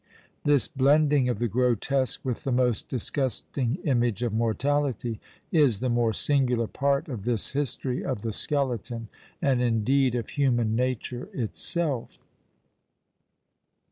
[0.43, 5.19] This blending of the grotesque with the most disgusting image of mortality,
[5.51, 9.09] is the more singular part of this history of the skeleton,
[9.43, 12.17] and indeed of human nature itself!